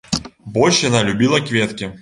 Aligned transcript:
Больш 0.55 0.81
яна 0.89 1.05
любіла 1.11 1.45
кветкі. 1.51 1.85